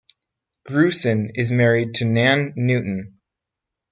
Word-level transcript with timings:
Grusin 0.67 1.29
is 1.35 1.51
married 1.51 1.93
to 1.93 2.05
Nan 2.05 2.53
Newton. 2.55 3.19